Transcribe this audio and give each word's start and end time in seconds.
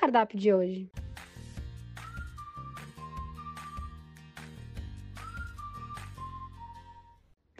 Cardápio 0.00 0.38
de 0.38 0.52
hoje? 0.52 0.90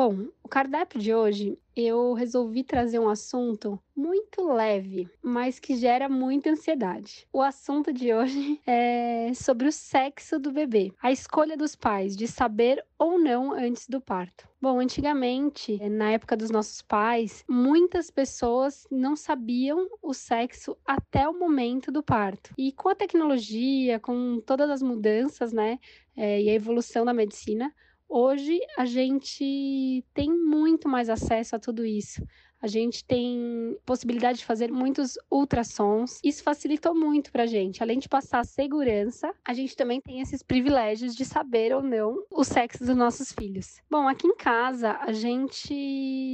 Bom, 0.03 0.29
o 0.43 0.49
cardápio 0.49 0.99
de 0.99 1.15
hoje 1.15 1.59
eu 1.77 2.15
resolvi 2.15 2.65
trazer 2.65 2.99
um 2.99 3.11
assunto 3.11 3.79
muito 3.95 4.51
leve, 4.51 5.07
mas 5.23 5.59
que 5.59 5.77
gera 5.77 6.09
muita 6.09 6.49
ansiedade. 6.49 7.29
O 7.31 7.43
assunto 7.43 7.93
de 7.93 8.11
hoje 8.11 8.59
é 8.67 9.31
sobre 9.35 9.69
o 9.69 9.73
sexo 9.73 10.39
do 10.39 10.51
bebê, 10.53 10.91
a 11.03 11.13
escolha 11.13 11.55
dos 11.55 11.77
pais 11.77 12.17
de 12.17 12.27
saber 12.27 12.83
ou 12.99 13.19
não 13.19 13.53
antes 13.53 13.87
do 13.87 14.01
parto. 14.01 14.49
Bom, 14.59 14.81
antigamente, 14.81 15.79
na 15.91 16.13
época 16.13 16.35
dos 16.35 16.51
nossos 16.51 16.81
pais, 16.81 17.45
muitas 17.47 18.11
pessoas 18.11 18.87
não 18.91 19.15
sabiam 19.15 19.87
o 20.01 20.15
sexo 20.15 20.79
até 20.83 21.29
o 21.29 21.39
momento 21.39 21.93
do 21.93 22.03
parto. 22.03 22.55
E 22.57 22.73
com 22.73 22.89
a 22.89 22.95
tecnologia, 22.95 24.01
com 24.01 24.41
todas 24.47 24.71
as 24.71 24.81
mudanças, 24.81 25.53
né, 25.53 25.79
é, 26.17 26.41
e 26.41 26.49
a 26.49 26.55
evolução 26.55 27.05
da 27.05 27.13
medicina, 27.13 27.71
Hoje 28.13 28.59
a 28.77 28.85
gente 28.85 30.05
tem 30.13 30.29
muito 30.29 30.89
mais 30.89 31.09
acesso 31.09 31.55
a 31.55 31.61
tudo 31.61 31.87
isso. 31.87 32.21
A 32.61 32.67
gente 32.67 33.05
tem 33.05 33.79
possibilidade 33.87 34.41
de 34.41 34.45
fazer 34.45 34.73
muitos 34.73 35.17
ultrassons. 35.31 36.19
Isso 36.23 36.43
facilitou 36.43 36.93
muito 36.93 37.31
pra 37.31 37.47
gente. 37.47 37.81
Além 37.83 38.01
de 38.01 38.09
passar 38.09 38.45
segurança, 38.45 39.33
a 39.45 39.55
gente 39.55 39.77
também 39.77 40.01
tem 40.01 40.21
esses 40.21 40.43
privilégios 40.43 41.15
de 41.15 41.25
saber 41.25 41.73
ou 41.73 41.85
não 41.85 42.25
o 42.33 42.43
sexo 42.43 42.85
dos 42.85 42.97
nossos 42.97 43.33
filhos. 43.33 43.81
Bom, 43.89 44.09
aqui 44.09 44.27
em 44.27 44.37
casa 44.37 44.99
a 45.01 45.13
gente 45.13 45.73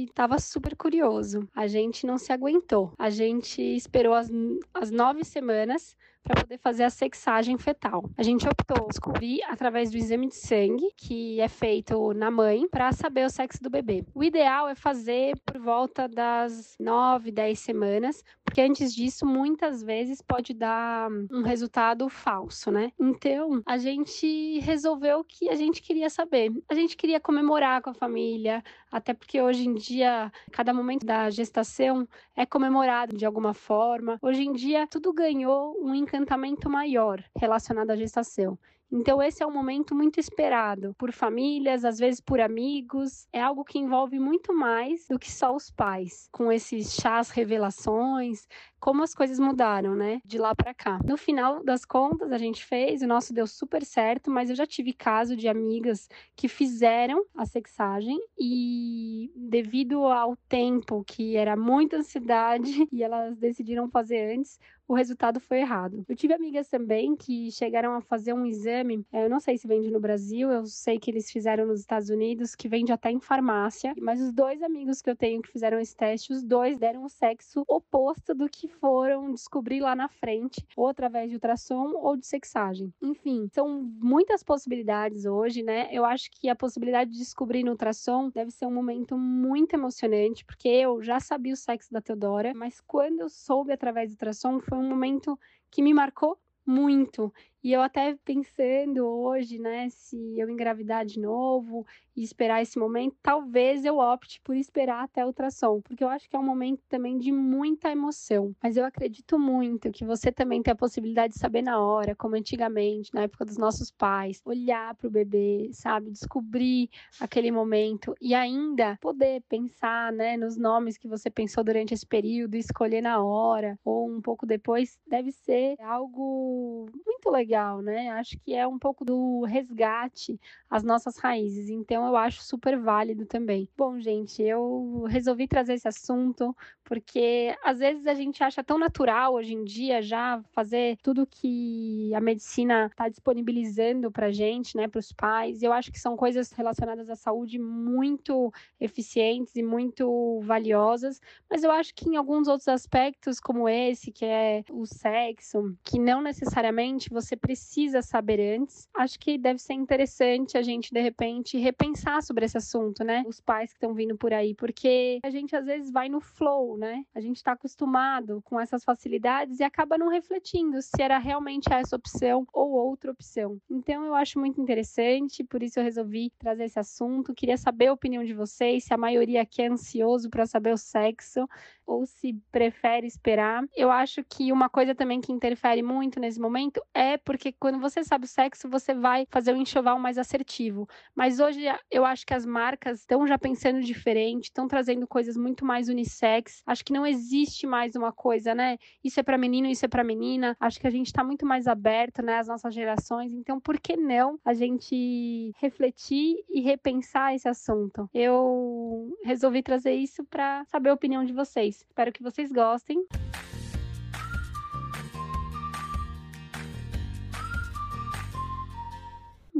estava 0.09 0.39
super 0.39 0.75
curioso. 0.75 1.47
A 1.55 1.67
gente 1.67 2.07
não 2.07 2.17
se 2.17 2.33
aguentou. 2.33 2.91
A 2.97 3.11
gente 3.11 3.61
esperou 3.61 4.15
as, 4.15 4.31
as 4.73 4.89
nove 4.89 5.23
semanas 5.23 5.95
para 6.27 6.41
poder 6.41 6.57
fazer 6.57 6.83
a 6.83 6.89
sexagem 6.89 7.57
fetal. 7.57 8.03
A 8.17 8.23
gente 8.23 8.47
optou 8.47 8.87
descobrir 8.89 9.41
através 9.43 9.89
do 9.89 9.97
exame 9.97 10.27
de 10.27 10.35
sangue, 10.35 10.91
que 10.97 11.39
é 11.39 11.47
feito 11.47 12.13
na 12.13 12.29
mãe, 12.29 12.67
para 12.67 12.91
saber 12.91 13.25
o 13.25 13.29
sexo 13.29 13.63
do 13.63 13.69
bebê. 13.69 14.03
O 14.13 14.23
ideal 14.23 14.67
é 14.67 14.75
fazer 14.75 15.39
por 15.45 15.57
volta 15.59 16.07
das 16.07 16.75
9, 16.79 17.31
10 17.31 17.57
semanas, 17.57 18.23
porque 18.43 18.61
antes 18.61 18.93
disso, 18.93 19.25
muitas 19.25 19.81
vezes 19.81 20.21
pode 20.21 20.53
dar 20.53 21.09
um 21.31 21.43
resultado 21.43 22.09
falso, 22.09 22.71
né? 22.71 22.91
Então, 22.99 23.61
a 23.65 23.77
gente 23.77 24.59
resolveu 24.59 25.23
que 25.23 25.49
a 25.49 25.55
gente 25.55 25.81
queria 25.81 26.09
saber. 26.09 26.51
A 26.67 26.75
gente 26.75 26.97
queria 26.97 27.19
comemorar 27.19 27.81
com 27.81 27.89
a 27.89 27.93
família, 27.93 28.63
até 28.91 29.13
porque 29.13 29.41
hoje 29.41 29.67
em 29.67 29.73
dia, 29.73 30.31
cada 30.51 30.73
momento 30.73 31.05
da 31.05 31.29
gestação 31.29 32.07
é 32.35 32.45
comemorado 32.45 33.15
de 33.15 33.25
alguma 33.25 33.53
forma. 33.53 34.17
Hoje 34.21 34.43
em 34.43 34.53
dia, 34.53 34.87
tudo 34.87 35.13
ganhou 35.13 35.75
um 35.81 35.93
encantamento 36.17 36.69
maior 36.69 37.23
relacionado 37.37 37.91
à 37.91 37.95
gestação. 37.95 38.57
Então, 38.91 39.21
esse 39.21 39.43
é 39.43 39.47
um 39.47 39.53
momento 39.53 39.93
muito 39.93 40.19
esperado 40.19 40.93
por 40.97 41.11
famílias, 41.11 41.83
às 41.83 41.99
vezes 41.99 42.21
por 42.21 42.39
amigos. 42.39 43.27
É 43.33 43.41
algo 43.41 43.65
que 43.65 43.77
envolve 43.77 44.17
muito 44.19 44.53
mais 44.53 45.07
do 45.07 45.19
que 45.19 45.31
só 45.31 45.55
os 45.55 45.69
pais, 45.69 46.29
com 46.31 46.51
esses 46.51 46.93
chás 46.93 47.29
revelações, 47.29 48.47
como 48.79 49.03
as 49.03 49.13
coisas 49.13 49.39
mudaram, 49.39 49.95
né? 49.95 50.21
De 50.23 50.37
lá 50.37 50.55
para 50.55 50.73
cá. 50.73 50.99
No 51.03 51.17
final 51.17 51.63
das 51.63 51.83
contas, 51.83 52.31
a 52.31 52.37
gente 52.37 52.63
fez, 52.63 53.01
o 53.01 53.07
nosso 53.07 53.33
deu 53.33 53.47
super 53.47 53.83
certo, 53.83 54.31
mas 54.31 54.49
eu 54.49 54.55
já 54.55 54.65
tive 54.65 54.93
caso 54.93 55.35
de 55.35 55.47
amigas 55.47 56.07
que 56.35 56.47
fizeram 56.47 57.25
a 57.35 57.45
sexagem 57.45 58.17
e 58.39 59.31
devido 59.35 60.05
ao 60.05 60.35
tempo 60.47 61.03
que 61.03 61.35
era 61.35 61.55
muita 61.55 61.97
ansiedade 61.97 62.87
e 62.91 63.03
elas 63.03 63.37
decidiram 63.37 63.89
fazer 63.89 64.37
antes, 64.37 64.59
o 64.87 64.93
resultado 64.93 65.39
foi 65.39 65.59
errado. 65.59 66.05
Eu 66.07 66.15
tive 66.15 66.33
amigas 66.33 66.69
também 66.69 67.15
que 67.15 67.51
chegaram 67.51 67.93
a 67.93 68.01
fazer 68.01 68.33
um 68.33 68.45
exame, 68.45 68.76
é, 68.77 69.25
eu 69.25 69.29
não 69.29 69.39
sei 69.39 69.57
se 69.57 69.67
vende 69.67 69.89
no 69.89 69.99
Brasil, 69.99 70.51
eu 70.51 70.65
sei 70.65 70.99
que 70.99 71.09
eles 71.11 71.31
fizeram 71.31 71.65
nos 71.65 71.79
Estados 71.79 72.09
Unidos, 72.09 72.55
que 72.55 72.67
vende 72.67 72.91
até 72.91 73.11
em 73.11 73.19
farmácia, 73.19 73.93
mas 73.99 74.21
os 74.21 74.31
dois 74.31 74.61
amigos 74.61 75.01
que 75.01 75.09
eu 75.09 75.15
tenho 75.15 75.41
que 75.41 75.51
fizeram 75.51 75.79
esse 75.79 75.95
teste, 75.95 76.31
os 76.33 76.43
dois 76.43 76.77
deram 76.77 77.03
o 77.03 77.09
sexo 77.09 77.63
oposto 77.67 78.33
do 78.33 78.49
que 78.49 78.67
foram 78.67 79.31
descobrir 79.31 79.79
lá 79.79 79.95
na 79.95 80.07
frente, 80.07 80.65
ou 80.75 80.87
através 80.87 81.29
de 81.29 81.35
ultrassom 81.35 81.93
ou 81.95 82.15
de 82.15 82.25
sexagem. 82.25 82.93
Enfim, 83.01 83.47
são 83.51 83.67
muitas 83.99 84.43
possibilidades 84.43 85.25
hoje, 85.25 85.63
né? 85.63 85.89
Eu 85.91 86.05
acho 86.05 86.29
que 86.31 86.49
a 86.49 86.55
possibilidade 86.55 87.11
de 87.11 87.17
descobrir 87.17 87.63
no 87.63 87.71
ultrassom 87.71 88.29
deve 88.29 88.51
ser 88.51 88.65
um 88.65 88.73
momento 88.73 89.17
muito 89.17 89.73
emocionante, 89.73 90.45
porque 90.45 90.67
eu 90.67 91.01
já 91.01 91.19
sabia 91.19 91.53
o 91.53 91.57
sexo 91.57 91.91
da 91.91 92.01
Teodora, 92.01 92.53
mas 92.53 92.81
quando 92.81 93.21
eu 93.21 93.29
soube 93.29 93.71
através 93.71 94.09
do 94.09 94.13
ultrassom 94.13 94.59
foi 94.59 94.77
um 94.77 94.87
momento 94.87 95.39
que 95.69 95.81
me 95.81 95.93
marcou 95.93 96.37
muito. 96.65 97.33
E 97.63 97.73
eu 97.73 97.81
até 97.81 98.15
pensando 98.23 99.05
hoje, 99.05 99.57
né, 99.57 99.89
se 99.89 100.15
eu 100.39 100.49
engravidar 100.49 101.03
de 101.05 101.19
novo 101.19 101.85
e 102.15 102.23
esperar 102.23 102.61
esse 102.61 102.77
momento, 102.77 103.15
talvez 103.21 103.83
eu 103.83 103.97
opte 103.97 104.39
por 104.41 104.55
esperar 104.55 105.03
até 105.03 105.23
o 105.23 105.27
ultrassom, 105.27 105.81
porque 105.81 106.03
eu 106.03 106.07
acho 106.07 106.29
que 106.29 106.35
é 106.35 106.39
um 106.39 106.45
momento 106.45 106.81
também 106.87 107.17
de 107.17 107.31
muita 107.31 107.91
emoção. 107.91 108.55
Mas 108.61 108.77
eu 108.77 108.85
acredito 108.85 109.39
muito 109.39 109.91
que 109.91 110.05
você 110.05 110.31
também 110.31 110.61
tem 110.61 110.71
a 110.71 110.75
possibilidade 110.75 111.33
de 111.33 111.39
saber 111.39 111.63
na 111.63 111.79
hora, 111.81 112.15
como 112.15 112.35
antigamente, 112.35 113.13
na 113.13 113.23
época 113.23 113.43
dos 113.43 113.57
nossos 113.57 113.91
pais, 113.91 114.39
olhar 114.45 114.95
para 114.95 115.07
o 115.07 115.11
bebê, 115.11 115.69
sabe, 115.73 116.11
descobrir 116.11 116.89
aquele 117.19 117.51
momento 117.51 118.15
e 118.21 118.33
ainda 118.35 118.97
poder 119.01 119.41
pensar, 119.49 120.13
né, 120.13 120.37
nos 120.37 120.57
nomes 120.57 120.97
que 120.97 121.07
você 121.07 121.29
pensou 121.29 121.63
durante 121.63 121.93
esse 121.93 122.05
período, 122.05 122.55
escolher 122.55 123.01
na 123.01 123.21
hora 123.23 123.79
ou 123.83 124.09
um 124.09 124.21
pouco 124.21 124.45
depois, 124.45 124.97
deve 125.07 125.31
ser 125.31 125.75
algo 125.81 126.85
muito 127.05 127.29
legal 127.31 127.46
legal, 127.47 127.81
né? 127.81 128.09
Acho 128.09 128.37
que 128.39 128.53
é 128.53 128.67
um 128.67 128.77
pouco 128.77 129.05
do 129.05 129.43
resgate 129.45 130.39
às 130.69 130.83
nossas 130.83 131.17
raízes. 131.17 131.69
Então 131.69 132.05
eu 132.05 132.15
acho 132.17 132.41
super 132.43 132.77
válido 132.77 133.25
também. 133.25 133.69
Bom, 133.77 133.99
gente, 133.99 134.41
eu 134.43 135.05
resolvi 135.07 135.47
trazer 135.47 135.75
esse 135.75 135.87
assunto 135.87 136.55
porque 136.83 137.53
às 137.63 137.79
vezes 137.79 138.07
a 138.07 138.13
gente 138.13 138.41
acha 138.43 138.63
tão 138.63 138.77
natural 138.77 139.33
hoje 139.33 139.53
em 139.53 139.63
dia 139.63 140.01
já 140.01 140.41
fazer 140.51 140.97
tudo 141.03 141.27
que 141.27 142.13
a 142.13 142.21
medicina 142.21 142.87
está 142.87 143.09
disponibilizando 143.09 144.11
para 144.11 144.31
gente, 144.31 144.75
né, 144.75 144.87
para 144.87 144.99
os 144.99 145.11
pais. 145.11 145.61
Eu 145.61 145.73
acho 145.73 145.91
que 145.91 145.99
são 145.99 146.15
coisas 146.15 146.51
relacionadas 146.51 147.09
à 147.09 147.15
saúde 147.15 147.59
muito 147.59 148.53
eficientes 148.79 149.55
e 149.55 149.63
muito 149.63 150.39
valiosas, 150.43 151.19
mas 151.49 151.63
eu 151.63 151.71
acho 151.71 151.93
que 151.93 152.09
em 152.09 152.15
alguns 152.15 152.47
outros 152.47 152.67
aspectos, 152.67 153.39
como 153.39 153.67
esse, 153.67 154.11
que 154.11 154.25
é 154.25 154.63
o 154.71 154.85
sexo, 154.85 155.75
que 155.83 155.99
não 155.99 156.21
necessariamente 156.21 157.09
você 157.09 157.35
precisa 157.37 158.01
saber 158.01 158.57
antes, 158.57 158.87
acho 158.93 159.19
que 159.19 159.37
deve 159.37 159.59
ser 159.59 159.73
interessante 159.73 160.57
a 160.57 160.61
gente 160.61 160.93
de 160.93 161.01
repente 161.01 161.57
repensar 161.57 162.21
sobre 162.21 162.45
esse 162.45 162.57
assunto, 162.57 163.03
né? 163.03 163.23
Os 163.27 163.39
pais 163.39 163.71
que 163.71 163.77
estão 163.77 163.93
vindo 163.93 164.17
por 164.17 164.33
aí, 164.33 164.53
porque 164.53 165.19
a 165.23 165.29
gente 165.29 165.55
às 165.55 165.65
vezes 165.65 165.91
vai 165.91 166.09
no 166.09 166.19
flow 166.19 166.57
né? 166.77 167.03
A 167.13 167.21
gente 167.21 167.37
está 167.37 167.51
acostumado 167.51 168.41
com 168.43 168.59
essas 168.59 168.83
facilidades 168.83 169.59
e 169.59 169.63
acaba 169.63 169.97
não 169.97 170.09
refletindo 170.09 170.81
se 170.81 171.01
era 171.01 171.17
realmente 171.17 171.71
essa 171.71 171.95
opção 171.95 172.47
ou 172.51 172.71
outra 172.71 173.11
opção. 173.11 173.61
Então 173.69 174.03
eu 174.05 174.15
acho 174.15 174.39
muito 174.39 174.59
interessante, 174.59 175.43
por 175.43 175.61
isso 175.61 175.79
eu 175.79 175.83
resolvi 175.83 176.31
trazer 176.39 176.65
esse 176.65 176.79
assunto. 176.79 177.33
Queria 177.33 177.57
saber 177.57 177.87
a 177.87 177.93
opinião 177.93 178.23
de 178.23 178.33
vocês, 178.33 178.85
se 178.85 178.93
a 178.93 178.97
maioria 178.97 179.41
aqui 179.41 179.61
é 179.61 179.67
ansioso 179.67 180.29
para 180.29 180.45
saber 180.45 180.73
o 180.73 180.77
sexo 180.77 181.47
ou 181.85 182.05
se 182.05 182.33
prefere 182.51 183.07
esperar. 183.07 183.63
Eu 183.75 183.89
acho 183.89 184.23
que 184.23 184.51
uma 184.51 184.69
coisa 184.69 184.93
também 184.93 185.21
que 185.21 185.31
interfere 185.31 185.81
muito 185.81 186.19
nesse 186.19 186.39
momento 186.39 186.81
é 186.93 187.17
porque 187.27 187.51
quando 187.51 187.77
você 187.77 188.05
sabe 188.05 188.23
o 188.23 188.27
sexo, 188.27 188.69
você 188.69 188.93
vai 188.93 189.27
fazer 189.29 189.53
um 189.53 189.61
enxoval 189.61 189.99
mais 189.99 190.17
assertivo. 190.17 190.87
Mas 191.13 191.41
hoje 191.41 191.61
eu 191.91 192.05
acho 192.05 192.25
que 192.25 192.33
as 192.33 192.45
marcas 192.45 193.01
estão 193.01 193.27
já 193.27 193.37
pensando 193.37 193.81
diferente, 193.81 194.45
estão 194.45 194.65
trazendo 194.65 195.05
coisas 195.05 195.35
muito 195.35 195.65
mais 195.65 195.89
unissex. 195.89 196.63
Acho 196.65 196.85
que 196.85 196.93
não 196.93 197.05
existe 197.05 197.67
mais 197.67 197.97
uma 197.97 198.13
coisa, 198.13 198.55
né? 198.55 198.77
Isso 199.03 199.19
é 199.19 199.23
para 199.23 199.37
menino, 199.37 199.67
isso 199.67 199.83
é 199.83 199.89
para 199.89 200.05
menina. 200.05 200.55
Acho 200.57 200.79
que 200.79 200.87
a 200.87 200.89
gente 200.89 201.07
está 201.07 201.21
muito 201.21 201.45
mais 201.45 201.67
aberto, 201.67 202.21
né, 202.21 202.37
as 202.37 202.47
nossas 202.47 202.73
gerações. 202.73 203.33
Então, 203.33 203.59
por 203.59 203.77
que 203.77 203.97
não 203.97 204.39
a 204.45 204.53
gente 204.53 205.51
refletir 205.57 206.45
e 206.49 206.61
repensar 206.61 207.35
esse 207.35 207.49
assunto? 207.49 208.09
Eu 208.13 209.13
resolvi 209.25 209.61
trazer 209.61 209.95
isso 209.95 210.23
para 210.23 210.63
saber 210.63 210.91
a 210.91 210.93
opinião 210.93 211.25
de 211.25 211.33
vocês. 211.33 211.81
Espero 211.81 212.13
que 212.13 212.23
vocês 212.23 212.53
gostem. 212.53 213.05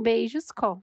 Beijos, 0.01 0.51
com. 0.51 0.75